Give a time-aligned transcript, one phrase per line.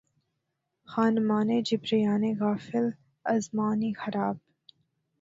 [0.85, 2.91] خانمانِ جبریانِ غافل
[3.25, 4.37] از معنی خراب!